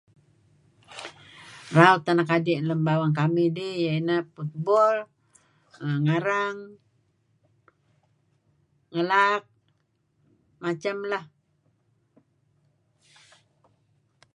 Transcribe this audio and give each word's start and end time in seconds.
Raut 1.77 2.03
anak 2.11 2.29
adi' 2.35 2.57
ngi 2.63 2.75
bawang 2.87 3.13
kamih 3.19 3.47
iyeh 3.69 3.95
ineh 3.99 4.23
football, 4.33 4.95
ngarang, 6.05 6.57
ngelaak 8.93 9.43
macam 10.63 10.97
lah. 11.11 11.23